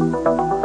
[0.00, 0.59] Música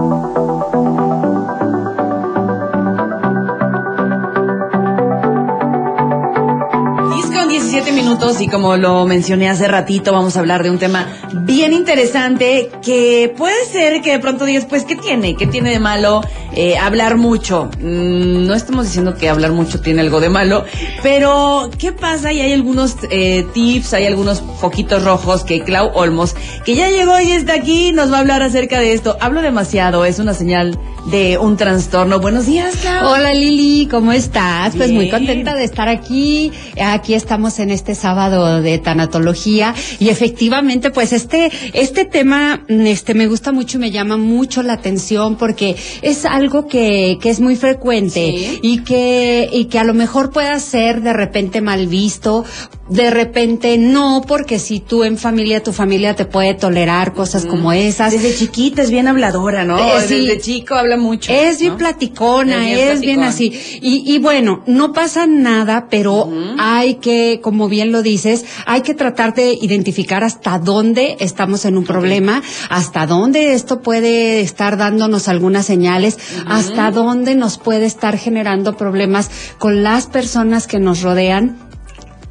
[7.96, 12.70] minutos y como lo mencioné hace ratito, vamos a hablar de un tema bien interesante
[12.84, 15.38] que puede ser que de pronto digas, pues, ¿qué tiene?
[15.38, 16.22] ¿Qué tiene de malo
[16.54, 17.70] eh, hablar mucho?
[17.80, 20.66] Mm, no estamos diciendo que hablar mucho tiene algo de malo,
[21.04, 22.34] pero ¿qué pasa?
[22.34, 26.36] Y hay algunos eh, tips, hay algunos foquitos rojos que Clau Olmos,
[26.66, 29.18] que ya llegó y está aquí, nos va a hablar acerca de esto.
[29.22, 30.78] Hablo demasiado, es una señal
[31.12, 32.20] de un trastorno.
[32.20, 33.14] Buenos días, Clau.
[33.14, 34.76] Hola Lili, ¿cómo estás?
[34.76, 36.52] Pues muy contenta de estar aquí.
[36.82, 43.28] Aquí estamos en este sábado de tanatología y efectivamente pues este este tema este me
[43.28, 47.56] gusta mucho y me llama mucho la atención porque es algo que, que es muy
[47.56, 52.46] frecuente y que y que a lo mejor pueda ser de repente mal visto,
[52.90, 57.74] de repente no, porque si tú en familia tu familia te puede tolerar cosas como
[57.74, 58.14] esas.
[58.14, 59.78] Desde chiquita es bien habladora, ¿no?
[59.78, 61.32] Eh, Desde chico habla mucho.
[61.32, 63.52] Es bien platicona, es bien, así.
[63.82, 68.94] Y, y, bueno, no pasa nada, pero hay que, como bien lo dices, hay que
[68.94, 75.28] tratar de identificar hasta dónde estamos en un problema, hasta dónde esto puede estar dándonos
[75.28, 81.65] algunas señales, hasta dónde nos puede estar generando problemas con las personas que nos rodean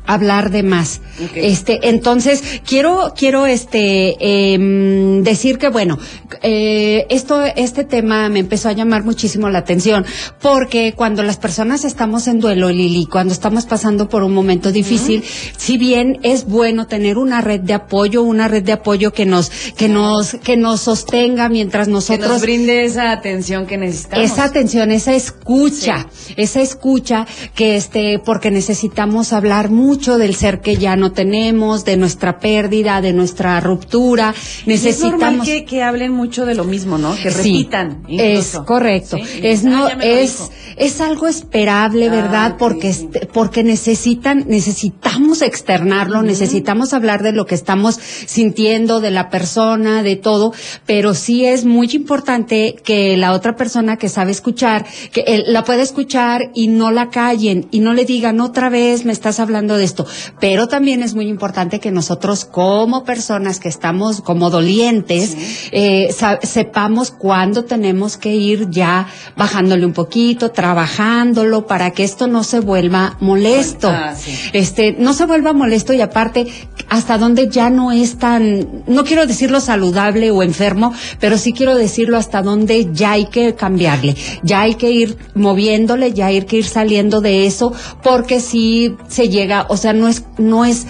[0.07, 1.01] hablar de más.
[1.35, 5.99] Este, entonces quiero quiero este eh, decir que bueno,
[6.43, 10.05] eh, esto este tema me empezó a llamar muchísimo la atención
[10.43, 15.23] porque cuando las personas estamos en duelo, Lili, cuando estamos pasando por un momento difícil,
[15.57, 19.51] si bien es bueno tener una red de apoyo, una red de apoyo que nos
[19.77, 24.25] que nos que nos sostenga mientras nosotros que nos brinde esa atención que necesitamos.
[24.25, 30.61] Esa atención, esa escucha, esa escucha que este porque necesitamos hablar mucho mucho del ser
[30.61, 34.35] que ya no tenemos, de nuestra pérdida, de nuestra ruptura.
[34.67, 37.15] Necesitamos es que, hablen mucho de lo mismo, ¿no?
[37.15, 38.03] Que repitan.
[38.09, 39.17] Es correcto.
[39.41, 42.57] Es no es es algo esperable, ¿verdad?
[42.59, 47.95] porque este, porque necesitan necesitamos externarlo, necesitamos hablar de lo que estamos
[48.27, 50.53] sintiendo de la persona, de todo,
[50.87, 55.83] pero sí es muy importante que la otra persona que sabe escuchar, que la pueda
[55.83, 59.84] escuchar y no la callen y no le digan otra vez me estás hablando de
[59.85, 60.07] esto.
[60.41, 65.37] Pero también es muy importante que nosotros como personas que estamos como dolientes,
[65.71, 66.09] eh,
[66.43, 69.07] sepamos cuándo tenemos que ir ya
[69.37, 73.89] bajándole un poquito, trabajándolo para que esto no se vuelva molesto.
[73.89, 74.15] Ah,
[74.53, 76.47] este, no se vuelva molesto y aparte
[76.89, 81.75] hasta donde ya no es tan, no quiero decirlo saludable o enfermo, pero sí quiero
[81.75, 86.59] decirlo hasta donde ya hay que cambiarle, ya hay que ir moviéndole, ya hay que
[86.59, 87.73] ir saliendo de eso,
[88.03, 90.87] porque si se llega, o sea, no es, no es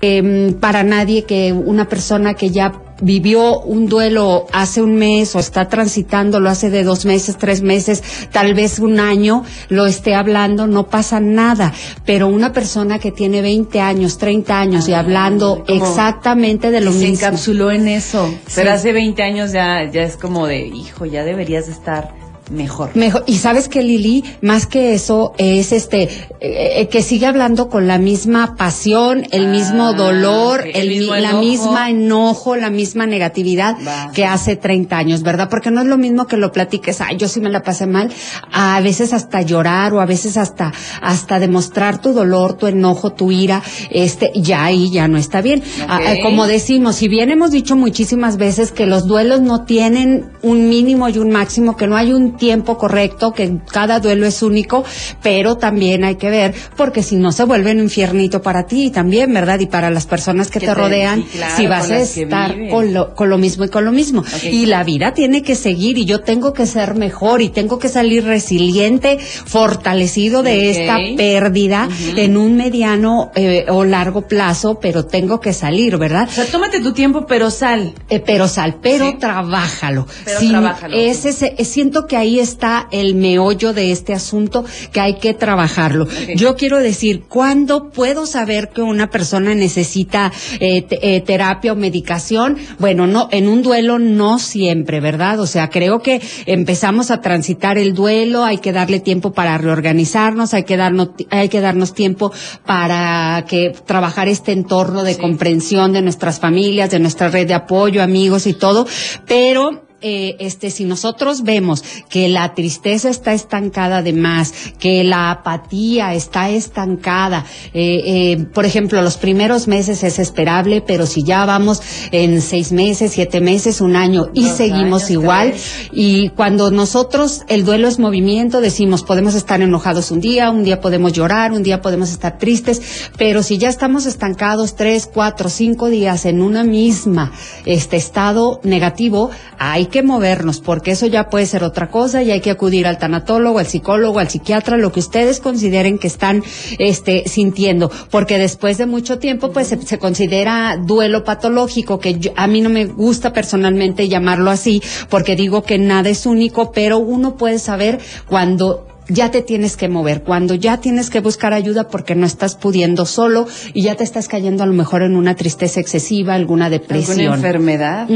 [0.00, 5.38] eh, para nadie que una persona que ya vivió un duelo hace un mes o
[5.38, 10.66] está transitándolo hace de dos meses, tres meses, tal vez un año, lo esté hablando,
[10.66, 11.72] no pasa nada.
[12.04, 17.16] Pero una persona que tiene 20 años, 30 años y hablando exactamente de lo mismo.
[17.16, 18.32] Se encapsuló en eso.
[18.54, 22.90] Pero hace 20 años ya, ya es como de, hijo, ya deberías estar mejor.
[22.94, 23.24] Mejor.
[23.26, 26.08] Y sabes que Lili, más que eso, es este, eh,
[26.40, 31.90] eh, que sigue hablando con la misma pasión, el ah, mismo dolor, el, la misma
[31.90, 33.76] enojo, la misma negatividad
[34.14, 35.48] que hace 30 años, ¿verdad?
[35.48, 38.10] Porque no es lo mismo que lo platiques, ay, yo sí me la pasé mal,
[38.52, 40.72] a veces hasta llorar o a veces hasta,
[41.02, 45.62] hasta demostrar tu dolor, tu enojo, tu ira, este, ya ahí ya no está bien.
[45.88, 50.26] Ah, eh, como decimos, si bien hemos dicho muchísimas veces que los duelos no tienen
[50.42, 54.42] un mínimo y un máximo, que no hay un tiempo correcto, que cada duelo es
[54.42, 54.84] único,
[55.22, 59.32] pero también hay que ver, porque si no se vuelve un infiernito para ti también,
[59.32, 59.60] ¿verdad?
[59.60, 61.24] Y para las personas que, te, rodean,
[61.56, 64.24] si vas a estar con lo, con lo mismo y con lo mismo.
[64.50, 67.88] Y la vida tiene que seguir y yo tengo que ser mejor y tengo que
[67.88, 75.40] salir resiliente, fortalecido de esta pérdida en un mediano eh, o largo plazo, pero tengo
[75.40, 76.28] que salir, ¿verdad?
[76.28, 77.94] O sea, tómate tu tiempo, pero sal.
[78.08, 80.06] Eh, pero sal, pero trabájalo.
[80.24, 80.96] Pero trabájalo.
[80.96, 86.06] ese, siento que ahí ahí está el meollo de este asunto que hay que trabajarlo.
[86.36, 90.30] Yo quiero decir, ¿cuándo puedo saber que una persona necesita
[90.60, 92.58] eh, eh, terapia o medicación?
[92.78, 95.40] Bueno, no, en un duelo no siempre, ¿verdad?
[95.40, 100.52] O sea, creo que empezamos a transitar el duelo, hay que darle tiempo para reorganizarnos,
[100.52, 102.30] hay que darnos, hay que darnos tiempo
[102.66, 108.02] para que trabajar este entorno de comprensión de nuestras familias, de nuestra red de apoyo,
[108.02, 108.86] amigos y todo,
[109.26, 115.32] pero eh, este, si nosotros vemos que la tristeza está estancada de más, que la
[115.32, 121.44] apatía está estancada, eh, eh, por ejemplo, los primeros meses es esperable, pero si ya
[121.46, 125.54] vamos en seis meses, siete meses, un año y seguimos igual,
[125.90, 130.80] y cuando nosotros, el duelo es movimiento, decimos, podemos estar enojados un día, un día
[130.80, 135.88] podemos llorar, un día podemos estar tristes, pero si ya estamos estancados tres, cuatro, cinco
[135.88, 137.32] días en una misma,
[137.66, 142.40] este estado negativo, hay que movernos, porque eso ya puede ser otra cosa y hay
[142.40, 146.42] que acudir al tanatólogo, al psicólogo, al psiquiatra, lo que ustedes consideren que están
[146.78, 152.60] este, sintiendo, porque después de mucho tiempo, pues se, considera duelo patológico, que a mí
[152.60, 157.58] no me gusta personalmente llamarlo así, porque digo que nada es único, pero uno puede
[157.58, 157.98] saber
[158.28, 162.54] cuando ya te tienes que mover, cuando ya tienes que buscar ayuda porque no estás
[162.54, 166.70] pudiendo solo y ya te estás cayendo a lo mejor en una tristeza excesiva, alguna
[166.70, 167.20] depresión.
[167.20, 168.08] Alguna enfermedad.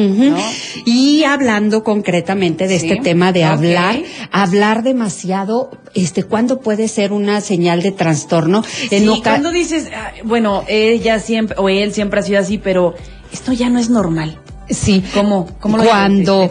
[0.85, 7.41] Y hablando concretamente de este tema de hablar, hablar demasiado, este, ¿cuándo puede ser una
[7.41, 8.63] señal de trastorno?
[8.63, 12.95] Sí, cuando dices, ah, bueno, ella siempre, o él siempre ha sido así, pero
[13.33, 14.39] esto ya no es normal.
[14.69, 15.05] Sí.
[15.15, 15.49] ¿Cómo?
[15.61, 16.51] ¿Cómo lo Cuando,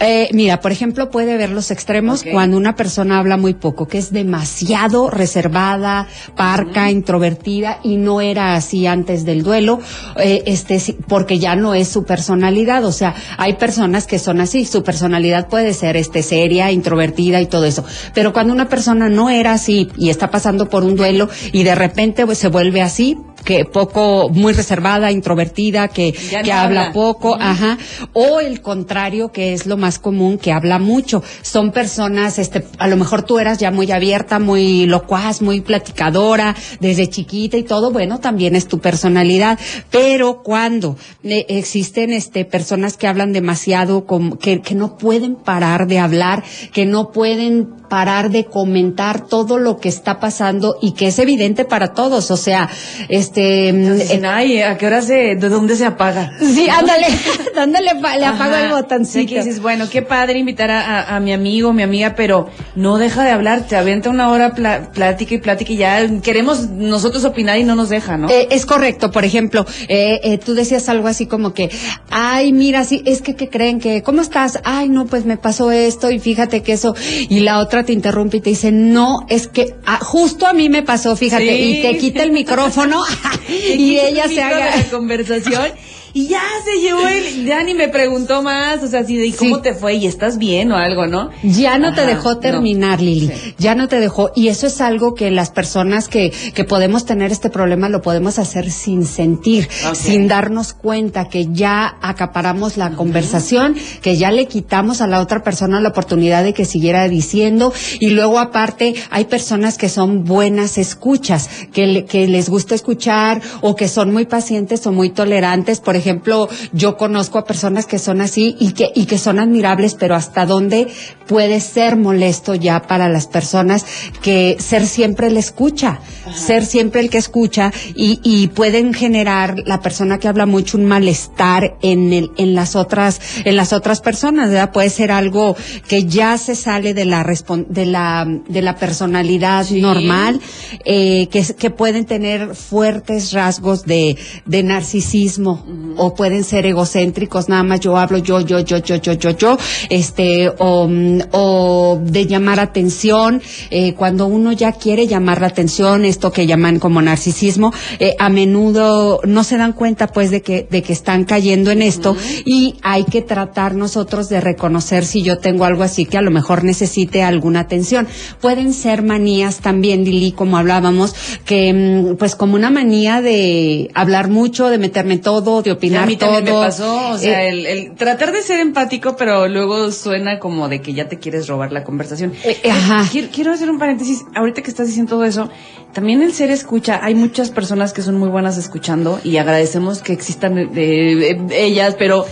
[0.00, 3.98] eh, mira, por ejemplo, puede ver los extremos cuando una persona habla muy poco, que
[3.98, 6.06] es demasiado reservada,
[6.36, 9.80] parca, introvertida y no era así antes del duelo,
[10.16, 12.84] eh, este, porque ya no es su personalidad.
[12.84, 17.46] O sea, hay personas que son así, su personalidad puede ser este seria, introvertida y
[17.46, 17.84] todo eso.
[18.14, 21.74] Pero cuando una persona no era así y está pasando por un duelo y de
[21.74, 27.78] repente pues, se vuelve así, que poco, muy reservada, introvertida, que, que habla, poco, ajá,
[28.12, 31.22] o el contrario, que es lo más común, que habla mucho.
[31.42, 36.56] Son personas, este, a lo mejor tú eras ya muy abierta, muy locuaz, muy platicadora,
[36.80, 39.58] desde chiquita y todo, bueno, también es tu personalidad,
[39.90, 44.06] pero cuando eh, existen, este, personas que hablan demasiado,
[44.40, 46.42] que, que no pueden parar de hablar,
[46.72, 51.64] que no pueden parar de comentar todo lo que está pasando y que es evidente
[51.64, 52.68] para todos, o sea,
[53.08, 53.72] este...
[53.72, 56.32] Mm, ay, ¿a qué hora se, de dónde se apaga?
[56.38, 57.06] Sí, ándale,
[57.54, 59.20] ¿dónde le, le apago el botoncito?
[59.20, 63.24] Sí, que dices, bueno, qué padre invitar a, mi amigo, mi amiga, pero no deja
[63.24, 64.54] de hablar, te avienta una hora
[64.92, 68.28] plática y plática y ya queremos nosotros opinar y no nos deja, ¿no?
[68.28, 71.70] Eh, es correcto, por ejemplo, eh, eh, tú decías algo así como que,
[72.10, 73.80] ay, mira, sí, es que, ¿qué creen?
[73.80, 74.60] que ¿Cómo estás?
[74.64, 76.94] Ay, no, pues me pasó esto y fíjate que eso,
[77.28, 80.68] y la otra te interrumpe y te dice, no, es que ah, justo a mí
[80.68, 83.02] me pasó, fíjate, y te quita el micrófono
[83.48, 85.72] y, ella se haga la conversación
[86.14, 89.60] y ya se llevó el, ya ni me preguntó más, o sea, así de, ¿cómo
[89.60, 89.96] te fue?
[89.96, 91.30] ¿Y estás bien o algo, no?
[91.42, 95.32] Ya no te dejó terminar, Lili, ya no te dejó, y eso es algo que
[95.32, 100.72] las personas que, que podemos tener este problema lo podemos hacer sin sentir, sin darnos
[100.72, 105.88] cuenta que ya acaparamos la conversación, que ya le quitamos a la otra persona la
[105.88, 112.04] oportunidad de que siguiera diciendo, y luego aparte hay personas que son buenas escuchas, que,
[112.04, 116.48] que les gusta escuchar o que son muy pacientes o muy tolerantes, por ejemplo, ejemplo,
[116.72, 120.44] yo conozco a personas que son así y que, y que son admirables, pero hasta
[120.44, 120.88] dónde
[121.26, 123.86] puede ser molesto ya para las personas
[124.20, 126.00] que ser siempre el escucha,
[126.34, 130.84] ser siempre el que escucha y, y pueden generar la persona que habla mucho un
[130.84, 134.72] malestar en el, en las otras, en las otras personas, ¿verdad?
[134.72, 135.56] Puede ser algo
[135.88, 137.24] que ya se sale de la
[137.68, 140.40] de la, de la personalidad normal,
[140.84, 145.64] eh, que, que pueden tener fuertes rasgos de, de narcisismo
[145.96, 149.58] o pueden ser egocéntricos, nada más yo hablo yo, yo, yo, yo, yo, yo, yo,
[149.90, 150.88] este, o,
[151.32, 156.78] o de llamar atención, eh, cuando uno ya quiere llamar la atención, esto que llaman
[156.78, 161.24] como narcisismo, eh, a menudo no se dan cuenta pues de que, de que están
[161.24, 166.06] cayendo en esto y hay que tratar nosotros de reconocer si yo tengo algo así
[166.06, 168.08] que a lo mejor necesite alguna atención.
[168.40, 174.28] Pueden ser manías también, Lili, como hablábamos, que mm, pues como una manía de hablar
[174.28, 177.94] mucho, de meterme todo, de opinar a mí también me pasó, o sea, eh, el,
[177.94, 181.84] tratar de ser empático, pero luego suena como de que ya te quieres robar la
[181.84, 182.32] conversación.
[182.44, 183.08] Eh, eh, ajá.
[183.32, 185.50] Quiero, hacer un paréntesis, ahorita que estás diciendo todo eso,
[185.92, 190.12] también el ser escucha, hay muchas personas que son muy buenas escuchando y agradecemos que
[190.12, 192.26] existan ellas, pero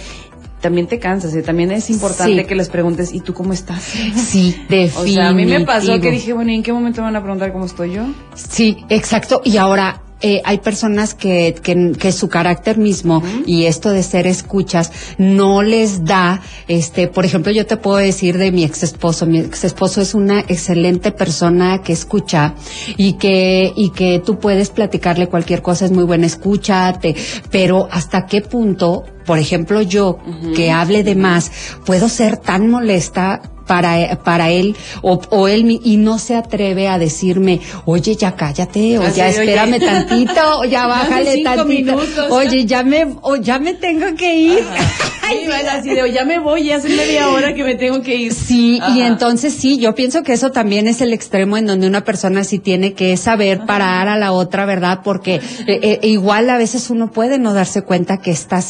[0.62, 3.82] también te cansas, y también es importante que les preguntes, ¿y tú cómo estás?
[3.82, 4.92] Sí, definitivamente.
[5.02, 7.20] O sea, a mí me pasó que dije, bueno, ¿y en qué momento van a
[7.20, 8.04] preguntar cómo estoy yo?
[8.34, 9.42] Sí, exacto.
[9.44, 14.26] Y ahora, eh, hay personas que, que, que, su carácter mismo y esto de ser
[14.26, 19.26] escuchas no les da, este, por ejemplo, yo te puedo decir de mi ex esposo,
[19.26, 22.54] mi ex esposo es una excelente persona que escucha
[22.96, 26.98] y que, y que tú puedes platicarle cualquier cosa, es muy buena escucha,
[27.50, 30.18] pero hasta qué punto por ejemplo, yo,
[30.54, 31.50] que hable de más,
[31.84, 36.98] puedo ser tan molesta para, para él o, o, él y no se atreve a
[36.98, 41.96] decirme, oye, ya cállate, o ya espérame tantito, o ya bájale tantito,
[42.30, 44.64] oye, ya me, o ya me tengo que ir.
[45.70, 48.34] así de, ya me voy, ya hace media hora que me tengo que ir.
[48.34, 52.04] Sí, y entonces sí, yo pienso que eso también es el extremo en donde una
[52.04, 55.00] persona sí tiene que saber parar a la otra, ¿verdad?
[55.02, 58.60] Porque eh, eh, igual a veces uno puede no darse cuenta que está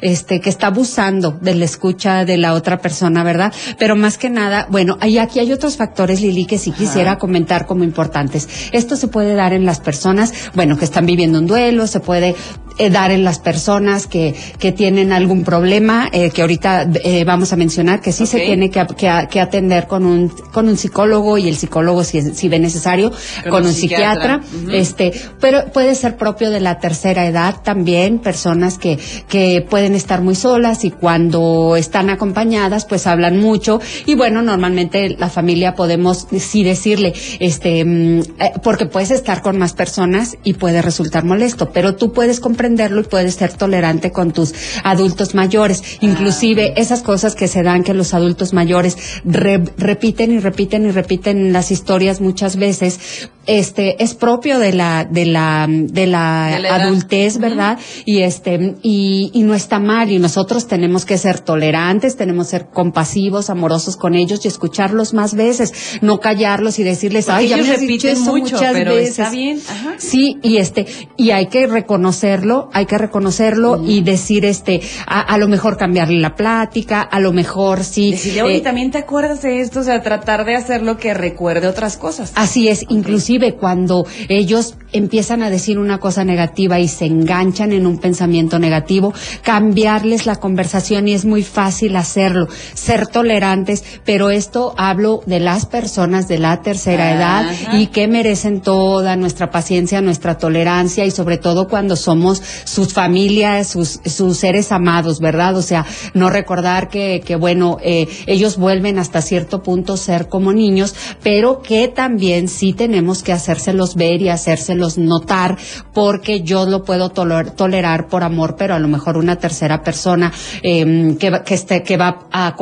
[0.00, 3.52] este, que está abusando de la escucha de la otra persona, ¿verdad?
[3.78, 7.66] Pero más que nada, bueno, y aquí hay otros factores, Lili, que sí quisiera comentar
[7.66, 8.48] como importantes.
[8.72, 12.34] Esto se puede dar en las personas, bueno, que están viviendo un duelo, se puede
[12.78, 17.52] eh, dar en las personas que, que tienen algún problema, eh, que ahorita eh, vamos
[17.52, 18.86] a mencionar que sí se tiene que,
[19.30, 23.12] que, atender con un, con un psicólogo y el psicólogo, si, si ve necesario,
[23.48, 24.40] con, un psiquiatra,
[24.72, 28.98] este, pero puede ser propio de la tercera edad también, personas que,
[29.28, 33.80] que pueden estar muy solas y cuando están acompañadas, pues hablan mucho.
[34.06, 38.22] Y bueno, normalmente la familia podemos sí decirle, este, mm,
[38.62, 43.04] porque puedes estar con más personas y puede resultar molesto, pero tú puedes comprenderlo y
[43.04, 44.54] puedes ser tolerante con tus
[44.84, 45.82] adultos mayores.
[46.00, 51.52] Inclusive esas cosas que se dan que los adultos mayores repiten y repiten y repiten
[51.52, 57.78] las historias muchas veces, este es propio de la de la de la, adultez, ¿verdad?
[58.04, 62.50] Y este y, y no está mal y nosotros tenemos que ser tolerantes, tenemos que
[62.50, 67.56] ser compasivos, amorosos con ellos y escucharlos más veces, no callarlos y decirles, "Ay, ya
[67.56, 69.60] me has dicho eso muchas veces." Está bien.
[69.98, 75.48] Sí, y este y hay que reconocerlo hay que reconocerlo y decir, este, a, lo
[75.48, 78.12] mejor cambiarle la plática, a lo mejor sí.
[78.12, 81.66] Decirle, oye, eh, también te acuerdas de esto, o sea, tratar de hacerlo que recuerde
[81.66, 82.32] otras cosas.
[82.34, 87.86] Así es, inclusive cuando ellos empiezan a decir una cosa negativa y se enganchan en
[87.86, 94.74] un pensamiento negativo, cambiarles la conversación y es muy fácil hacerlo, ser tolerantes, pero esto
[94.76, 100.36] hablo de las personas de la tercera edad y que merecen toda nuestra paciencia, nuestra
[100.38, 105.56] tolerancia y sobre todo cuando somos sus familias, sus, sus seres amados, ¿verdad?
[105.56, 110.52] O sea, no recordar que, que bueno, eh, ellos vuelven hasta cierto punto ser como
[110.52, 115.56] niños, pero que también sí tenemos que hacérselos ver y hacérselos notar,
[115.92, 121.16] porque yo lo puedo tolerar por amor, pero a lo mejor una tercera persona eh,
[121.18, 122.54] que, que, esté, que va a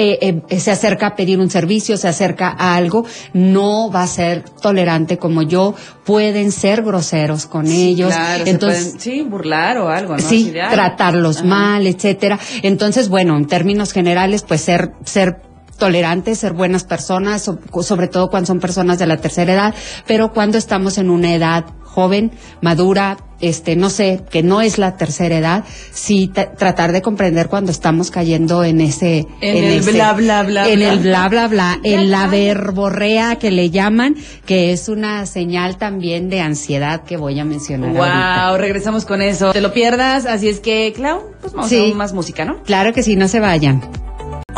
[0.00, 4.06] eh, eh, se acerca a pedir un servicio, se acerca a algo, no va a
[4.06, 8.14] ser tolerante como yo, pueden ser groseros con ellos.
[8.46, 10.22] Entonces, sí, burlar o algo, ¿no?
[10.22, 12.38] Sí, tratarlos mal, etcétera.
[12.62, 15.47] Entonces, bueno, en términos generales, pues ser, ser
[15.78, 17.50] tolerantes, ser buenas personas,
[17.82, 19.74] sobre todo cuando son personas de la tercera edad,
[20.06, 24.96] pero cuando estamos en una edad joven, madura, este, no sé, que no es la
[24.96, 30.42] tercera edad, sí tratar de comprender cuando estamos cayendo en ese, en, el bla bla
[30.42, 34.16] bla, en el bla bla bla, en la verborrea que le llaman,
[34.46, 37.90] que es una señal también de ansiedad que voy a mencionar.
[37.90, 39.52] Wow, regresamos con eso.
[39.52, 42.62] Te lo pierdas, así es que, Clau, pues vamos a más música, ¿no?
[42.62, 44.07] Claro que sí, no se vayan.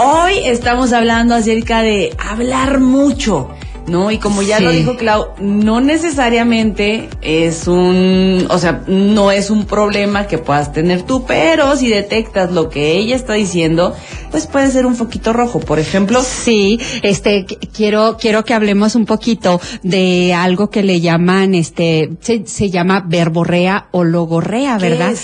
[0.02, 3.50] Hoy estamos hablando acerca de hablar mucho.
[3.87, 4.11] ¿no?
[4.11, 9.66] Y como ya lo dijo Clau, no necesariamente es un, o sea, no es un
[9.66, 13.95] problema que puedas tener tú, pero si detectas lo que ella está diciendo,
[14.31, 16.23] pues puede ser un foquito rojo, por ejemplo.
[16.23, 22.71] Sí, este, quiero, quiero que hablemos un poquito de algo que le llaman, este, se,
[22.71, 25.15] llama verborrea o logorrea, ¿verdad?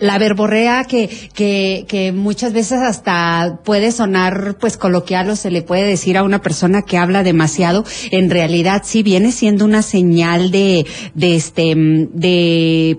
[0.00, 5.62] La verborrea que, que, que muchas veces hasta puede sonar, pues coloquial o se le
[5.62, 10.50] puede decir a una persona que habla demasiado, en realidad sí viene siendo una señal
[10.50, 12.98] de, de este, de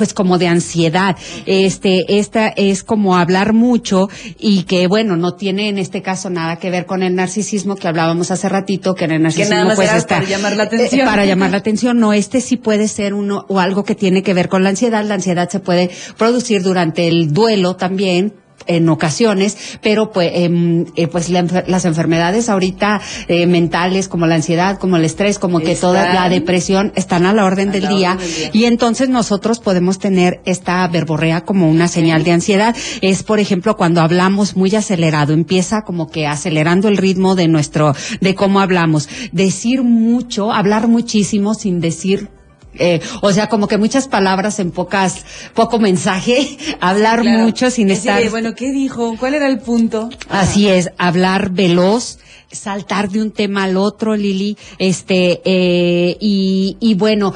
[0.00, 1.14] pues como de ansiedad.
[1.44, 6.56] Este, esta es como hablar mucho y que bueno, no tiene en este caso nada
[6.56, 10.20] que ver con el narcisismo que hablábamos hace ratito, que en el narcisismo pues está
[10.20, 11.02] para llamar la atención.
[11.02, 14.22] Eh, para llamar la atención, no, este sí puede ser uno o algo que tiene
[14.22, 15.04] que ver con la ansiedad.
[15.04, 18.32] La ansiedad se puede producir durante el duelo también,
[18.66, 24.78] en ocasiones, pero pues, em, eh, pues las enfermedades ahorita eh, mentales como la ansiedad,
[24.78, 28.16] como el estrés, como que toda la depresión están a la orden, del, día,
[28.52, 32.76] y entonces nosotros podemos tener esta verborrea como una señal de ansiedad.
[33.00, 37.94] Es por ejemplo cuando hablamos muy acelerado, empieza como que acelerando el ritmo de nuestro,
[38.20, 42.28] de cómo hablamos, decir mucho, hablar muchísimo sin decir
[42.74, 45.24] eh, o sea, como que muchas palabras en pocas,
[45.54, 48.28] poco mensaje, hablar mucho sin estar.
[48.30, 49.16] bueno, ¿qué dijo?
[49.18, 50.08] ¿Cuál era el punto?
[50.28, 52.18] Así es, hablar veloz,
[52.50, 57.34] saltar de un tema al otro, Lili, este, eh, y, y bueno,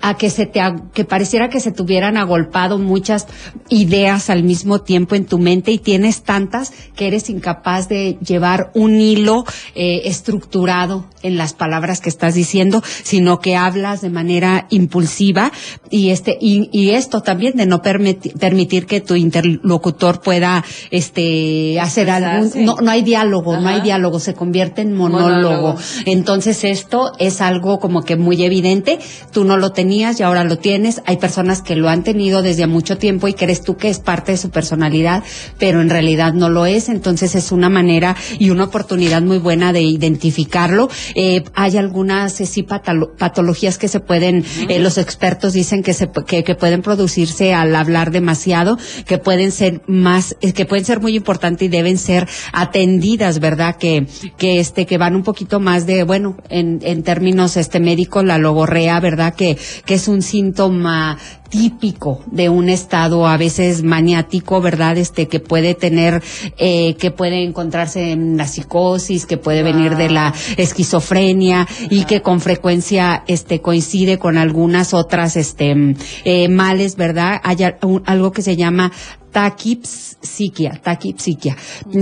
[0.00, 0.60] a que se te
[0.92, 3.26] que pareciera que se tuvieran agolpado muchas
[3.68, 8.70] ideas al mismo tiempo en tu mente y tienes tantas que eres incapaz de llevar
[8.74, 14.66] un hilo eh, estructurado en las palabras que estás diciendo, sino que hablas de manera
[14.70, 15.50] impulsiva
[15.90, 22.10] y este y, y esto también de no permitir que tu interlocutor pueda este hacer
[22.10, 25.76] algún no no hay diálogo, no hay diálogo, se convierte en monólogo.
[26.04, 28.98] Entonces esto es algo como que muy evidente,
[29.32, 31.00] tú no lo tenías y ahora lo tienes.
[31.06, 34.32] Hay personas que lo han tenido desde mucho tiempo y crees tú que es parte
[34.32, 35.24] de su personalidad,
[35.58, 36.88] pero en realidad no lo es.
[36.88, 40.90] Entonces es una manera y una oportunidad muy buena de identificarlo.
[41.14, 46.10] Eh, hay algunas eh, sí, patologías que se pueden, eh, los expertos dicen que se
[46.26, 51.16] que, que, pueden producirse al hablar demasiado, que pueden ser más, que pueden ser muy
[51.16, 53.76] importantes y deben ser atendidas, ¿verdad?
[53.76, 58.24] Que, que este, que van un poquito más de, bueno, en, en términos este médicos,
[58.24, 59.34] la logorrea, ¿verdad?
[59.34, 61.18] Que, que es un síntoma
[61.48, 64.98] típico de un estado a veces maniático, ¿verdad?
[64.98, 66.22] Este que puede tener,
[66.58, 72.22] eh, que puede encontrarse en la psicosis, que puede venir de la esquizofrenia y que
[72.22, 77.40] con frecuencia este coincide con algunas otras este eh, males, ¿verdad?
[77.42, 77.58] Hay
[78.04, 78.92] algo que se llama
[79.36, 81.54] taquipsiquia, taquipsiquia,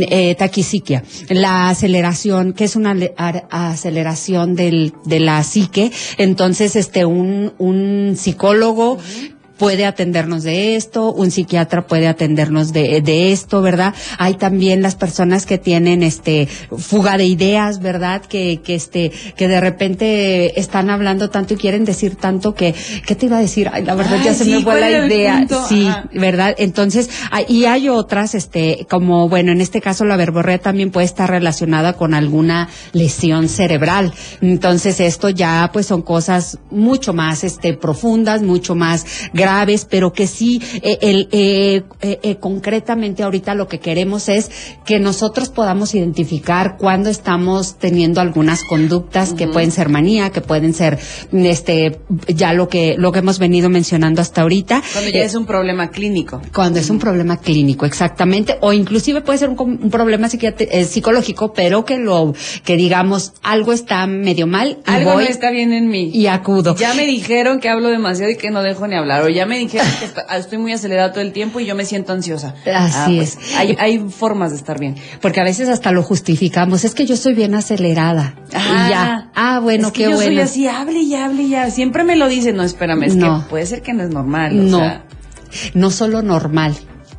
[0.09, 2.95] eh, taquisiquia, la aceleración, que es una
[3.51, 8.99] aceleración del, de la psique, entonces este un, un psicólogo
[9.59, 13.95] puede atendernos de esto, un psiquiatra puede atendernos de, de esto, ¿verdad?
[14.19, 18.23] Hay también las personas que tienen este fuga de ideas, ¿verdad?
[18.23, 22.75] Que, que este, que de repente están hablando tanto y quieren decir tanto que,
[23.07, 23.71] ¿qué te iba a decir?
[23.73, 25.47] Ay, la verdad ya se me fue la idea.
[25.69, 26.55] Sí, ¿verdad?
[26.59, 27.11] Entonces,
[27.49, 31.95] y hay otras, este, como, bueno, en este caso la verborrea también puede estar relacionada
[31.95, 34.13] con alguna lesión cerebral.
[34.41, 39.07] Entonces, esto ya, pues son cosas mucho más, este, profundas, mucho más
[39.45, 44.51] graves, pero que sí, eh, el, eh, eh, concretamente ahorita lo que queremos es
[44.85, 50.75] que nosotros podamos identificar cuando estamos teniendo algunas conductas que pueden ser manía, que pueden
[50.75, 50.99] ser,
[51.33, 54.83] este, ya lo que, lo que hemos venido mencionando hasta ahorita.
[54.93, 56.41] Cuando ya es un problema clínico.
[56.55, 61.99] Cuando es un problema clínico, exactamente, o inclusive puede ser un, problema psicológico, pero que
[61.99, 62.35] lo,
[62.65, 64.79] que digamos, algo está medio mal.
[64.87, 66.11] Y algo no está bien en mí.
[66.13, 66.77] Y acudo.
[66.77, 69.87] Ya me dijeron que hablo demasiado y que no dejo ni hablar ya me dijeron
[70.01, 72.55] que estoy muy acelerada todo el tiempo y yo me siento ansiosa.
[72.65, 73.57] Así ah, pues, es.
[73.57, 74.97] Hay, hay, formas de estar bien.
[75.21, 76.85] Porque a veces hasta lo justificamos.
[76.85, 78.35] Es que yo soy bien acelerada.
[78.55, 79.31] Ah, y ya.
[79.35, 81.71] Ah, bueno, es que qué yo soy así, hable y hable y ya.
[81.71, 82.57] Siempre me lo dicen.
[82.57, 83.43] No, espérame, es no.
[83.43, 84.71] que puede ser que no es normal.
[84.71, 85.03] no.
[85.73, 86.75] No solo normal,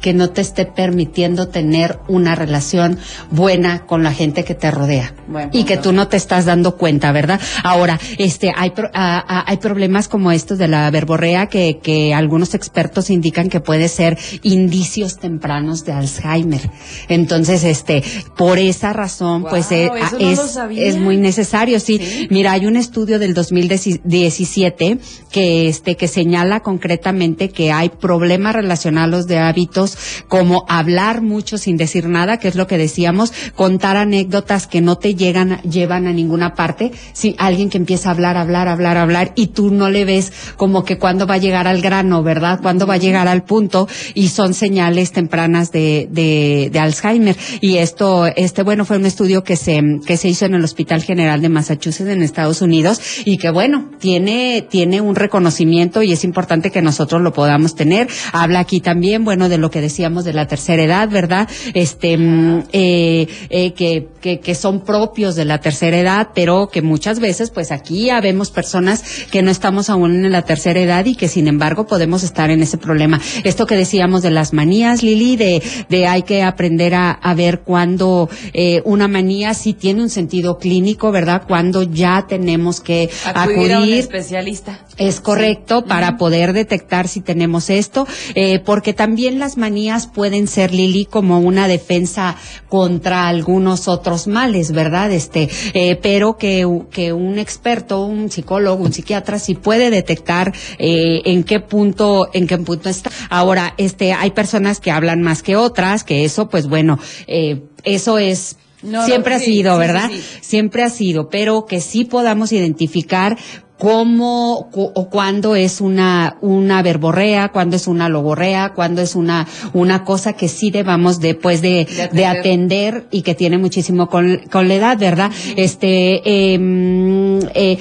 [0.05, 2.99] que no te esté permitiendo tener una relación
[3.31, 5.15] buena con la gente que te rodea
[5.51, 7.41] y que tú no te estás dando cuenta, ¿verdad?
[7.63, 13.49] Ahora, este, hay, hay problemas como estos de la verborrea que, que algunos expertos indican
[13.49, 16.69] que puede ser indicios tempranos de Alzheimer.
[17.09, 18.03] Entonces, este,
[18.37, 19.89] por esa razón, pues eh,
[20.19, 22.27] es, es, muy necesario, sí.
[22.29, 24.99] Mira, hay un estudio del 2017
[25.31, 29.94] que, este, que señala concretamente que hay problemas relacionados de hábitos
[30.27, 34.97] como hablar mucho sin decir nada, que es lo que decíamos, contar anécdotas que no
[34.97, 39.33] te llegan, llevan a ninguna parte, si alguien que empieza a hablar, hablar, hablar, hablar,
[39.35, 42.59] y tú no le ves como que cuando va a llegar al grano, ¿verdad?
[42.61, 47.35] Cuando va a llegar al punto, y son señales tempranas de, de, de Alzheimer.
[47.61, 51.03] Y esto, este, bueno, fue un estudio que se, que se hizo en el Hospital
[51.03, 56.23] General de Massachusetts en Estados Unidos, y que bueno, tiene, tiene un reconocimiento y es
[56.23, 58.07] importante que nosotros lo podamos tener.
[58.31, 61.47] Habla aquí también, bueno, de lo que decíamos de la tercera edad, ¿verdad?
[61.73, 66.81] Este, mm, eh, eh, que, que, que, son propios de la tercera edad, pero que
[66.81, 71.05] muchas veces, pues aquí ya vemos personas que no estamos aún en la tercera edad
[71.05, 73.21] y que sin embargo podemos estar en ese problema.
[73.43, 77.61] Esto que decíamos de las manías, Lili, de, de hay que aprender a, a ver
[77.61, 81.43] cuando eh, una manía sí tiene un sentido clínico, ¿verdad?
[81.47, 84.79] Cuando ya tenemos que acudir, a un especialista.
[84.97, 90.71] Es correcto para poder detectar si tenemos esto, eh, porque también las manías pueden ser,
[90.75, 92.35] Lili, como una defensa
[92.69, 95.11] contra algunos otros males, ¿verdad?
[95.11, 101.23] Este, eh, pero que, que un experto, un psicólogo, un psiquiatra, sí puede detectar eh,
[101.25, 103.09] en qué punto, en qué punto está.
[103.31, 108.19] Ahora, este, hay personas que hablan más que otras, que eso, pues bueno, eh, eso
[108.19, 108.57] es
[109.05, 110.11] siempre ha sido, ¿verdad?
[110.41, 113.35] siempre ha sido, pero que sí podamos identificar
[113.77, 120.03] cómo o cuándo es una una verborrea, cuándo es una logorrea, cuándo es una una
[120.03, 123.07] cosa que sí debamos después de, de, atender.
[123.11, 125.31] y que tiene muchísimo con, con la edad, ¿verdad?
[125.55, 127.77] Este eh, eh,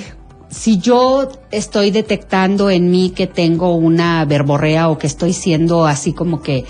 [0.48, 6.12] si yo estoy detectando en mí que tengo una verborrea o que estoy siendo así
[6.12, 6.64] como que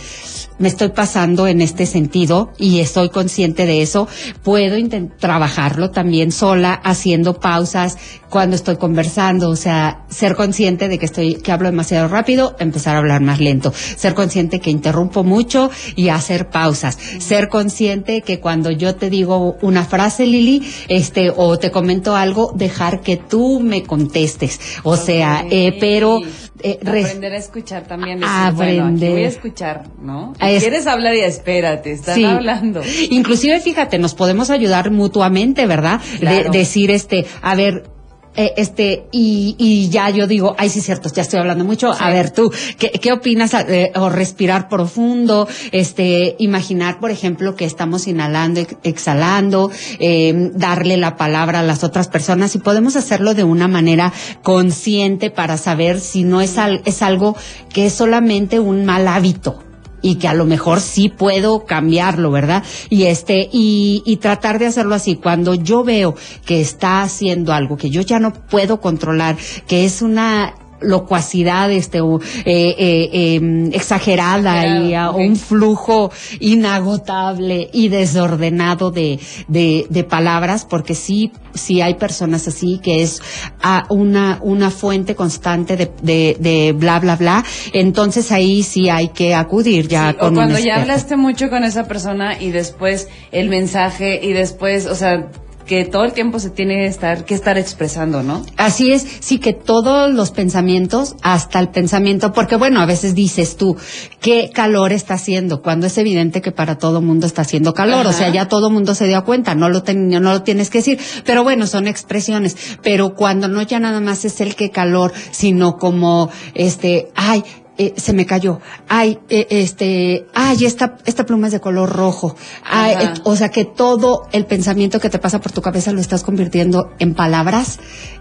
[0.59, 4.07] me estoy pasando en este sentido y estoy consciente de eso,
[4.43, 4.77] puedo
[5.19, 7.97] trabajarlo también sola, haciendo pausas
[8.31, 12.97] cuando estoy conversando, o sea, ser consciente de que estoy, que hablo demasiado rápido, empezar
[12.97, 18.41] a hablar más lento, ser consciente que interrumpo mucho y hacer pausas, ser consciente que
[18.41, 23.61] cuando yo te digo una frase, Lili, este, o te comento algo, dejar que tú
[23.61, 26.21] me contestes, o sea, eh, pero
[26.61, 28.23] eh, aprender a escuchar también.
[28.25, 29.13] aprender.
[29.13, 30.35] voy a escuchar, ¿no?
[30.39, 32.83] quieres hablar y espérate, están hablando.
[33.11, 36.01] Inclusive, fíjate, nos podemos ayudar mutuamente, ¿verdad?
[36.21, 37.94] De, decir, este, a ver,
[38.37, 41.93] eh, este, y, y ya yo digo, ay, sí, cierto, ya estoy hablando mucho.
[41.93, 43.55] A ver, tú, ¿qué, qué opinas?
[43.55, 51.17] Eh, o respirar profundo, este, imaginar, por ejemplo, que estamos inhalando, exhalando, eh, darle la
[51.17, 56.25] palabra a las otras personas y podemos hacerlo de una manera consciente para saber si
[56.25, 57.37] no es, al, es algo
[57.73, 59.61] que es solamente un mal hábito
[60.05, 62.63] y que a lo mejor sí puedo cambiarlo, ¿verdad?
[62.91, 65.17] Y este, y, y tratar de hacerlo así.
[65.17, 66.15] Cuando yo veo
[66.45, 71.99] que está haciendo algo que yo ya no puedo controlar, que es una locuacidad este
[71.99, 76.11] eh, eh, em, exagerada y a, un flujo
[76.41, 83.23] inagotable y desordenado de, de, de, palabras porque sí sí hay personas así que es
[83.63, 87.45] a una una fuente constante de, de, de bla bla bla.
[87.73, 91.85] Entonces ahí sí hay que acudir ya con o cuando ya hablaste mucho con esa
[91.85, 95.29] persona y después el mensaje y después o sea
[95.67, 98.45] que todo el tiempo se tiene que estar, que estar expresando, ¿no?
[98.57, 103.57] Así es, sí que todos los pensamientos, hasta el pensamiento, porque bueno, a veces dices
[103.57, 103.77] tú,
[104.21, 105.63] ¿qué calor está haciendo?
[105.63, 108.95] Cuando es evidente que para todo mundo está haciendo calor, o sea, ya todo mundo
[108.95, 113.15] se dio cuenta, no lo, no lo tienes que decir, pero bueno, son expresiones, pero
[113.15, 117.45] cuando no ya nada más es el que calor, sino como, este, ay,
[117.77, 118.61] eh, se me cayó.
[118.89, 122.37] Ay, eh, este, ay, esta, esta pluma es de color rojo.
[122.65, 126.01] Ay, eh, o sea que todo el pensamiento que te pasa por tu cabeza lo
[126.01, 127.79] estás convirtiendo en palabras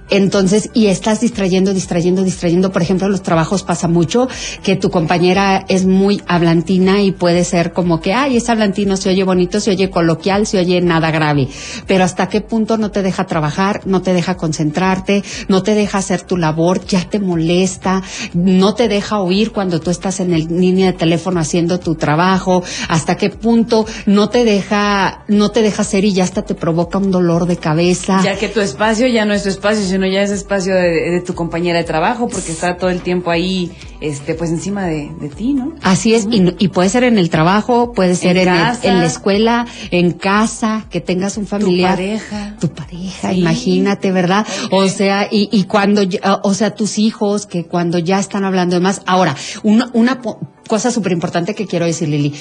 [0.09, 2.71] entonces, y estás distrayendo, distrayendo, distrayendo.
[2.71, 4.27] Por ejemplo, en los trabajos pasa mucho
[4.61, 9.09] que tu compañera es muy hablantina y puede ser como que, ay, es hablantino, se
[9.09, 11.47] oye bonito, se oye coloquial, se oye nada grave.
[11.87, 15.99] Pero hasta qué punto no te deja trabajar, no te deja concentrarte, no te deja
[15.99, 20.47] hacer tu labor, ya te molesta, no te deja oír cuando tú estás en el
[20.47, 25.81] línea de teléfono haciendo tu trabajo, hasta qué punto no te deja, no te deja
[25.81, 28.21] hacer y ya hasta te provoca un dolor de cabeza.
[28.23, 31.33] Ya que tu espacio ya no es tu espacio, sino ya es espacio de, tu
[31.33, 33.71] compañera de trabajo, porque está todo el tiempo ahí,
[34.03, 35.75] este, pues encima de, ti, ¿no?
[35.81, 40.85] Así es, y, puede ser en el trabajo, puede ser en, la escuela, en casa,
[40.89, 41.95] que tengas un familiar.
[41.95, 42.55] Tu pareja.
[42.59, 44.45] Tu pareja, imagínate, ¿verdad?
[44.71, 46.01] O sea, y, y cuando,
[46.43, 49.01] o sea, tus hijos, que cuando ya están hablando de más.
[49.05, 50.19] Ahora, una, una
[50.67, 52.33] cosa súper importante que quiero decir, Lili,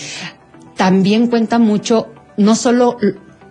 [0.77, 2.97] también cuenta mucho, no solo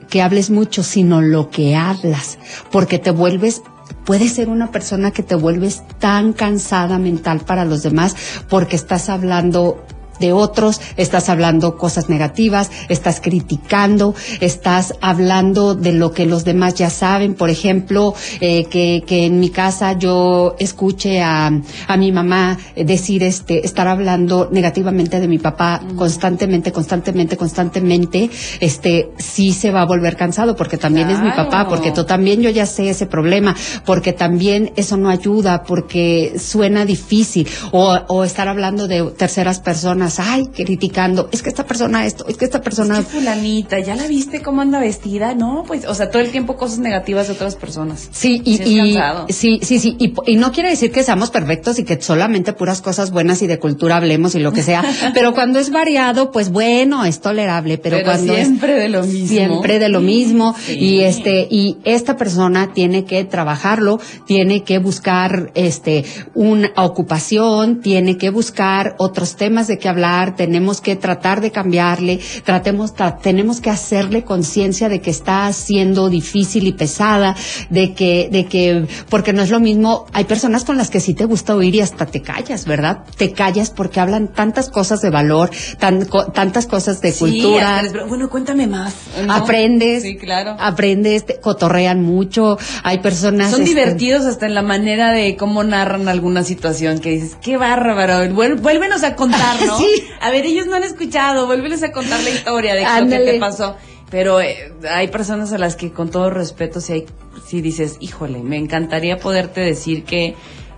[0.10, 2.38] que hables mucho, sino lo que hablas,
[2.72, 3.62] porque te vuelves
[4.06, 8.16] puede ser una persona que te vuelves tan cansada mental para los demás
[8.50, 9.86] porque estás hablando
[10.22, 16.76] de otros, estás hablando cosas negativas, estás criticando, estás hablando de lo que los demás
[16.76, 17.34] ya saben.
[17.34, 21.52] Por ejemplo, eh, que, que en mi casa yo escuche a,
[21.88, 28.30] a mi mamá decir, este, estar hablando negativamente de mi papá constantemente, constantemente, constantemente,
[28.60, 32.42] este, sí se va a volver cansado porque también es mi papá, porque tú también
[32.42, 33.56] yo ya sé ese problema,
[33.86, 40.11] porque también eso no ayuda, porque suena difícil, o, o estar hablando de terceras personas
[40.20, 43.00] ay, criticando, es que esta persona esto, es que esta persona...
[43.00, 45.34] Es que fulanita, ¿ya la viste cómo anda vestida?
[45.34, 48.10] No, pues, o sea, todo el tiempo cosas negativas de otras personas.
[48.12, 52.54] Sí, y, sí, sí, sí, y, no quiere decir que seamos perfectos y que solamente
[52.54, 56.32] puras cosas buenas y de cultura hablemos y lo que sea, pero cuando es variado,
[56.32, 59.28] pues bueno, es tolerable, pero, cuando siempre de lo mismo.
[59.28, 65.52] Siempre de lo mismo, y este, y esta persona tiene que trabajarlo, tiene que buscar,
[65.56, 70.01] este, una ocupación, tiene que buscar otros temas de que hablar
[70.36, 76.68] tenemos que tratar de cambiarle, tratemos, tenemos que hacerle conciencia de que está siendo difícil
[76.68, 77.36] y pesada,
[77.70, 81.14] de que, de que, porque no es lo mismo, hay personas con las que sí
[81.14, 83.04] te gusta oír y hasta te callas, ¿verdad?
[83.18, 87.84] Te callas porque hablan tantas cosas de valor, tan, tantas cosas de cultura.
[88.08, 88.94] bueno, cuéntame más.
[89.30, 90.04] Aprendes.
[90.04, 90.56] Sí, claro.
[90.60, 93.52] Aprendes, cotorrean mucho, hay personas.
[93.52, 97.58] Son este, divertidos hasta en la manera de cómo narran alguna situación que dices, qué
[97.58, 99.78] bárbaro, vuélvenos a contar, ¿no?
[100.20, 103.40] A ver, ellos no han escuchado, vuélveles a contar la historia de lo que te
[103.40, 103.76] pasó.
[104.10, 107.06] pero eh, hay personas a las que con todo respeto si hay
[107.46, 110.36] si dices, "Híjole, me encantaría poderte decir que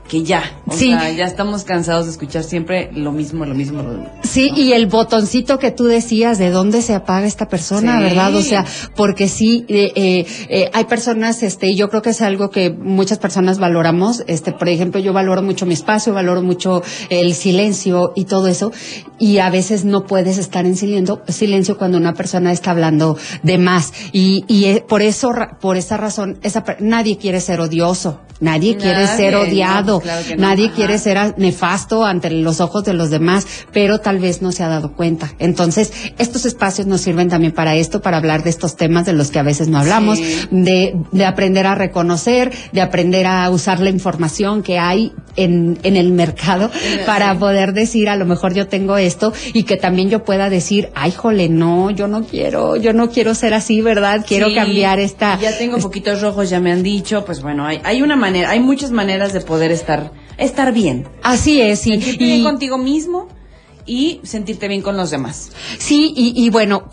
[0.08, 3.90] que ya, o sea, ya estamos cansados de escuchar siempre lo mismo, lo mismo, lo
[3.90, 4.12] mismo.
[4.24, 8.36] Sí, y el botoncito que tú decías, ¿de dónde se apaga esta persona, verdad?
[8.36, 12.22] O sea, porque sí, eh, eh, eh, hay personas, este, y yo creo que es
[12.22, 16.84] algo que muchas personas valoramos, este, por ejemplo, yo valoro mucho mi espacio, valoro mucho
[17.10, 18.72] el silencio y todo eso,
[19.20, 23.58] y a veces no puedes estar en silencio, silencio cuando una persona está hablando de
[23.58, 28.78] más, y, y eh, por eso, por esa razón, esa, nadie quiere ser odioso, nadie,
[28.78, 29.93] quiere ser odiado,
[30.38, 34.64] Nadie quiere ser nefasto ante los ojos de los demás, pero tal vez no se
[34.64, 35.34] ha dado cuenta.
[35.40, 39.32] Entonces, estos espacios nos sirven también para esto, para hablar de estos temas de los
[39.32, 40.20] que a veces no hablamos,
[40.52, 45.96] de, de aprender a reconocer, de aprender a usar la información que hay en, en
[45.96, 46.72] el mercado
[47.06, 50.90] para poder decir, a lo mejor yo tengo esto y que también yo pueda decir,
[50.96, 54.26] ay, jole, no, yo no quiero, yo no quiero ser así, ¿verdad?
[54.28, 55.40] Quiero cambiar esta.
[55.40, 58.60] Ya tengo poquitos rojos, ya me han dicho, pues bueno, hay, hay una manera, hay
[58.60, 61.08] muchas maneras de poder estar, estar bien.
[61.22, 63.28] Así es, y, bien contigo mismo
[63.86, 65.52] y sentirte bien con los demás.
[65.78, 66.90] Sí, y, y bueno,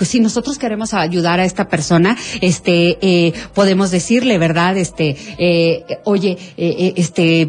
[0.00, 4.76] si nosotros queremos ayudar a esta persona, este, eh, podemos decirle, ¿verdad?
[4.76, 7.48] Este, eh, oye, eh, eh este,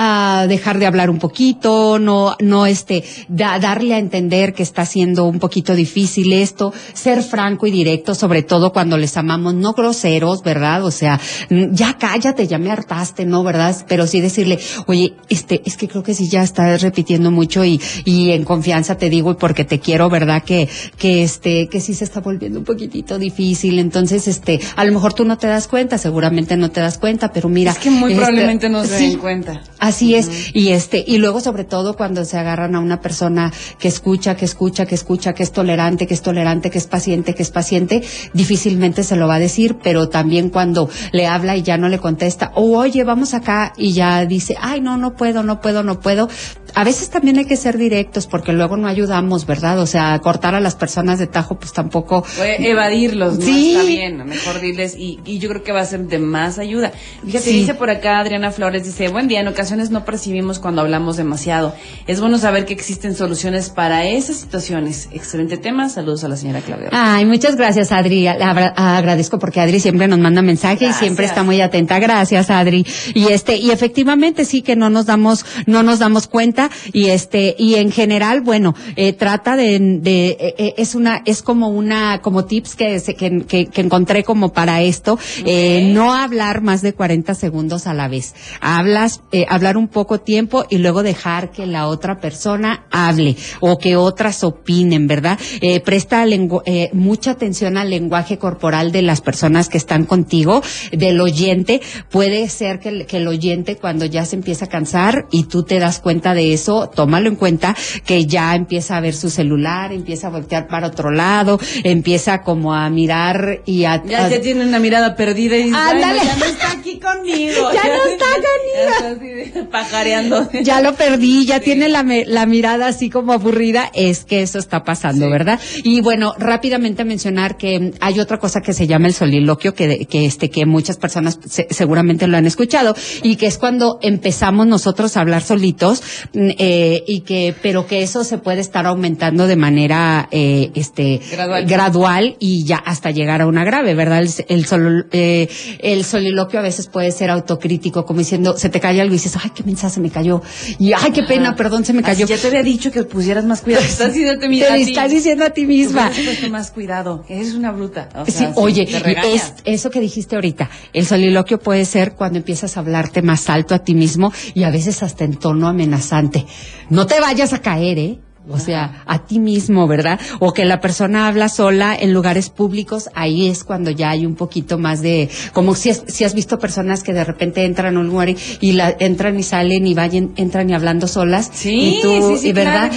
[0.00, 5.24] a dejar de hablar un poquito, no, no este, darle a entender que está siendo
[5.24, 10.44] un poquito difícil esto, ser franco y directo, sobre todo cuando les amamos, no groseros,
[10.44, 10.84] ¿verdad?
[10.84, 11.18] O sea,
[11.50, 13.42] ya cállate, ya me hartaste, ¿no?
[13.42, 13.74] ¿Verdad?
[13.88, 17.80] Pero sí decirle, oye, este, es que creo que sí ya estás repitiendo mucho y,
[18.04, 20.44] y en confianza te digo y porque te quiero, ¿verdad?
[20.44, 23.80] Que, que este, que sí se está volviendo un poquitito difícil.
[23.80, 27.32] Entonces, este, a lo mejor tú no te das cuenta, seguramente no te das cuenta,
[27.32, 27.72] pero mira.
[27.72, 29.60] Es que muy este, probablemente no se den cuenta.
[29.88, 33.88] Así es, y este, y luego sobre todo cuando se agarran a una persona que
[33.88, 37.42] escucha, que escucha, que escucha, que es tolerante, que es tolerante, que es paciente, que
[37.42, 38.02] es paciente,
[38.34, 41.98] difícilmente se lo va a decir, pero también cuando le habla y ya no le
[41.98, 46.00] contesta, o oye, vamos acá, y ya dice, ay, no, no puedo, no puedo, no
[46.00, 46.28] puedo.
[46.74, 49.80] A veces también hay que ser directos porque luego no ayudamos, ¿verdad?
[49.80, 52.26] O sea, cortar a las personas de tajo, pues tampoco.
[52.38, 53.44] evadirlos, ¿no?
[53.46, 53.72] Sí.
[53.74, 56.92] Está bien, mejor diles, y, y yo creo que va a ser de más ayuda.
[57.24, 59.48] Fíjate, dice por acá Adriana Flores, dice, buen día, en
[59.78, 61.74] ocasiones no percibimos cuando hablamos demasiado.
[62.06, 65.08] Es bueno saber que existen soluciones para esas situaciones.
[65.12, 65.88] Excelente tema.
[65.88, 66.88] Saludos a la señora Claudia.
[66.90, 68.26] Ay, muchas gracias, Adri.
[68.26, 71.98] agradezco porque Adri siempre nos manda mensaje y siempre está muy atenta.
[72.00, 72.84] Gracias, Adri.
[73.14, 77.54] Y este, y efectivamente sí que no nos damos, no nos damos cuenta y este,
[77.56, 82.20] y en general, bueno, eh, trata de, de eh, eh, es una, es como una,
[82.20, 87.86] como tips que, que, que, encontré como para esto, no hablar más de 40 segundos
[87.86, 88.34] a la vez.
[88.60, 93.96] Hablas, hablas un poco tiempo y luego dejar que la otra persona hable o que
[93.96, 95.38] otras opinen, ¿verdad?
[95.60, 101.20] Eh, presta eh, mucha atención al lenguaje corporal de las personas que están contigo, del
[101.20, 101.80] oyente.
[102.10, 105.78] Puede ser que, que el oyente cuando ya se empieza a cansar y tú te
[105.78, 110.28] das cuenta de eso, tómalo en cuenta que ya empieza a ver su celular, empieza
[110.28, 114.02] a voltear para otro lado, empieza como a mirar y a...
[114.04, 117.72] Ya, ya tiene una mirada perdida y ya no está aquí conmigo.
[117.72, 119.47] ya, no está conmigo.
[119.70, 120.48] pajareando.
[120.62, 124.84] Ya lo perdí, ya tiene la, la mirada así como aburrida, es que eso está
[124.84, 125.60] pasando, ¿verdad?
[125.82, 130.26] Y bueno, rápidamente mencionar que hay otra cosa que se llama el soliloquio, que, que
[130.26, 131.38] este, que muchas personas
[131.70, 137.04] seguramente lo han escuchado, y que es cuando empezamos nosotros a hablar solitos, mm, eh,
[137.06, 141.20] y que, pero que eso se puede estar aumentando de manera, eh, este,
[141.66, 142.36] gradual.
[142.38, 144.22] y ya hasta llegar a una grave, ¿verdad?
[144.22, 145.48] El, el, eh,
[145.80, 149.36] el soliloquio a veces puede ser autocrítico, como diciendo, se te cae algo y dices,
[149.42, 150.42] ay, qué mensaje se me cayó.
[150.78, 152.26] Y ay, qué pena, perdón, se me cayó.
[152.26, 153.84] ya te había dicho que pusieras más cuidado.
[153.84, 156.10] Estás diciendo te estás diciendo a ti misma.
[156.50, 157.24] más cuidado.
[157.28, 158.08] Eres una bruta.
[158.26, 158.88] sí, oye,
[159.34, 163.74] es, eso que dijiste ahorita, el soliloquio puede ser cuando empiezas a hablarte más alto
[163.74, 166.46] a ti mismo y a veces hasta en tono amenazante.
[166.90, 168.18] No te vayas a caer, ¿eh?
[168.50, 170.18] O sea, a ti mismo, ¿verdad?
[170.38, 174.34] O que la persona habla sola en lugares públicos, ahí es cuando ya hay un
[174.34, 178.06] poquito más de, como si, si has visto personas que de repente entran a un
[178.06, 178.28] lugar
[178.60, 181.50] y, la, entran y salen y vayan, entran y hablando solas.
[181.52, 182.90] Sí, y tú, sí, sí, ¿verdad?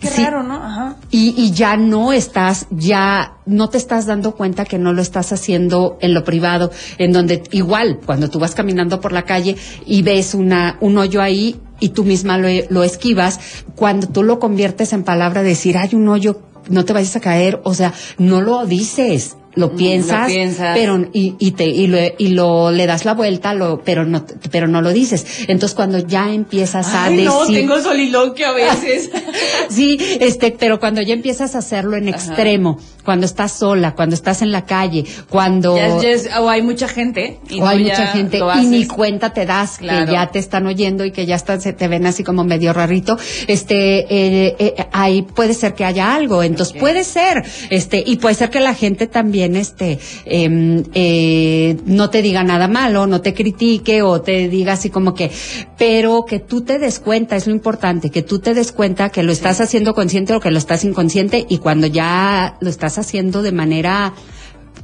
[0.00, 0.54] qué raro, ¿no?
[0.54, 0.96] Ajá.
[1.10, 5.32] Y, y ya no estás, ya no te estás dando cuenta que no lo estás
[5.32, 10.02] haciendo en lo privado, en donde igual, cuando tú vas caminando por la calle y
[10.02, 13.40] ves una, un hoyo ahí, y tú misma lo, lo esquivas,
[13.74, 17.60] cuando tú lo conviertes en palabra, decir, hay un hoyo, no te vayas a caer,
[17.64, 20.30] o sea, no lo dices, lo piensas,
[20.74, 24.24] pero y, y te y lo, y lo le das la vuelta, lo pero no
[24.50, 25.44] pero no lo dices.
[25.48, 29.10] Entonces cuando ya empiezas a decir no, tengo soliloquio a veces.
[29.68, 34.42] sí, este, pero cuando ya empiezas a hacerlo en extremo, cuando estás sola, cuando estás
[34.42, 39.32] en la calle, cuando o hay mucha gente o hay mucha gente y ni cuenta
[39.32, 42.22] te das que ya te están oyendo y que ya están se te ven así
[42.22, 47.42] como medio rarito, este eh, eh, ahí puede ser que haya algo, entonces puede ser,
[47.70, 52.68] este y puede ser que la gente también este, em, eh, no te diga nada
[52.68, 55.30] malo, no te critique o te diga así como que,
[55.78, 59.22] pero que tú te des cuenta, es lo importante, que tú te des cuenta que
[59.22, 63.42] lo estás haciendo consciente o que lo estás inconsciente y cuando ya lo estás haciendo
[63.42, 64.14] de manera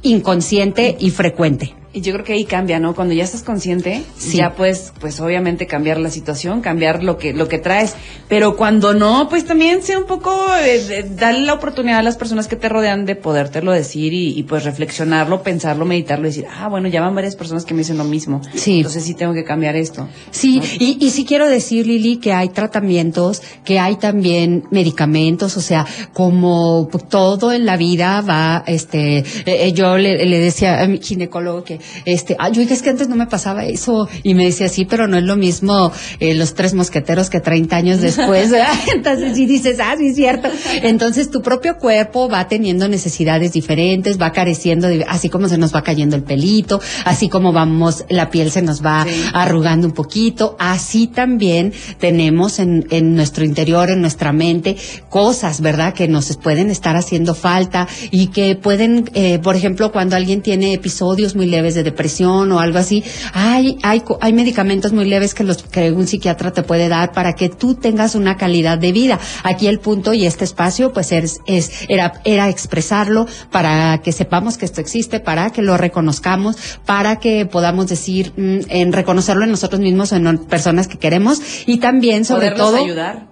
[0.01, 1.75] inconsciente y frecuente.
[1.93, 2.93] Y yo creo que ahí cambia, ¿no?
[2.93, 7.47] Cuando ya estás consciente, ya puedes, pues obviamente cambiar la situación, cambiar lo que, lo
[7.47, 7.95] que traes.
[8.27, 12.47] Pero cuando no, pues también sea un poco, eh, darle la oportunidad a las personas
[12.47, 16.87] que te rodean de podértelo decir y, pues reflexionarlo, pensarlo, meditarlo y decir, ah, bueno,
[16.89, 18.41] ya van varias personas que me dicen lo mismo.
[18.53, 18.77] Sí.
[18.77, 20.07] Entonces sí tengo que cambiar esto.
[20.31, 25.61] Sí, y, y sí quiero decir, Lili, que hay tratamientos, que hay también medicamentos, o
[25.61, 30.87] sea, como todo en la vida va, este, eh, eh, yo le, le decía a
[30.87, 34.07] mi ginecólogo que este, ay, yo es que antes no me pasaba eso.
[34.23, 37.75] Y me decía, sí, pero no es lo mismo eh, los tres mosqueteros que 30
[37.75, 38.51] años después.
[38.93, 40.49] Entonces sí dices, ah, sí es cierto.
[40.81, 45.83] Entonces tu propio cuerpo va teniendo necesidades diferentes, va careciendo, así como se nos va
[45.83, 51.07] cayendo el pelito, así como vamos, la piel se nos va arrugando un poquito, así
[51.07, 54.75] también tenemos en, en nuestro interior, en nuestra mente,
[55.09, 55.93] cosas, ¿verdad?
[55.93, 60.73] Que nos pueden estar haciendo falta y que pueden, eh, por ejemplo, cuando alguien tiene
[60.73, 63.03] episodios muy leves de depresión o algo así,
[63.33, 67.33] hay, hay, hay medicamentos muy leves que los que un psiquiatra te puede dar para
[67.33, 69.19] que tú tengas una calidad de vida.
[69.43, 74.57] Aquí el punto y este espacio, pues es, es era, era expresarlo para que sepamos
[74.57, 79.51] que esto existe, para que lo reconozcamos, para que podamos decir, mm, en reconocerlo en
[79.51, 82.77] nosotros mismos, en personas que queremos y también, sobre todo,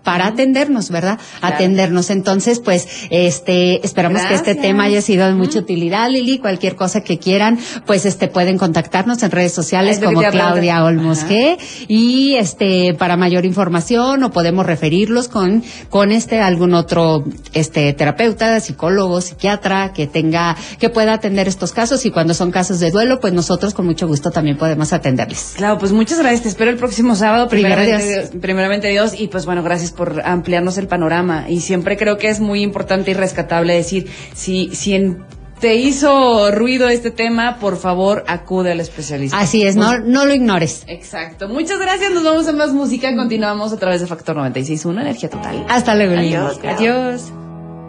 [0.04, 1.20] para atendernos, ¿verdad?
[1.42, 2.10] Atendernos.
[2.10, 6.40] Entonces, pues, este, esperamos que este tema haya sido de mucha utilidad, Lili.
[6.40, 11.58] Cualquier cosa que quieran, pues, este, pueden contactarnos en redes sociales como Claudia Olmos G
[11.88, 18.60] y este para mayor información o podemos referirlos con con este algún otro este terapeuta,
[18.60, 23.20] psicólogo, psiquiatra que tenga que pueda atender estos casos y cuando son casos de duelo,
[23.20, 25.54] pues nosotros con mucho gusto también podemos atenderles.
[25.58, 26.44] Claro, pues muchas gracias.
[26.44, 27.48] Te espero el próximo sábado.
[27.48, 28.30] Primeramente Dios.
[28.42, 32.40] primeramente Dios y pues bueno, gracias por ampliarnos el panorama y siempre creo que es
[32.40, 35.24] muy importante y rescatable decir si si en
[35.60, 39.40] te hizo ruido este tema, por favor, acude al especialista.
[39.40, 40.84] Así es, no, no lo ignores.
[40.88, 41.48] Exacto.
[41.48, 43.16] Muchas gracias, nos vamos a más música.
[43.16, 45.66] Continuamos a través de Factor 96.1, Energía Total.
[45.70, 46.60] Hasta luego, Adiós.
[46.64, 47.45] Adiós.